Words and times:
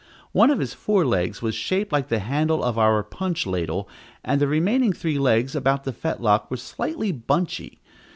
One 0.31 0.49
of 0.49 0.57
his 0.57 0.73
fore 0.73 1.05
legs 1.05 1.43
was 1.43 1.53
shaped 1.53 1.91
like 1.91 2.07
the 2.07 2.17
handle 2.17 2.63
of 2.63 2.75
our 2.75 3.03
punch 3.03 3.45
ladle, 3.45 3.87
and 4.25 4.41
the 4.41 4.47
remaining 4.47 4.93
three 4.93 5.19
legs, 5.19 5.55
about 5.55 5.83
the 5.83 5.93
fetlock, 5.93 6.49
were 6.49 6.57
slightly 6.57 7.11
bunchy. 7.11 7.83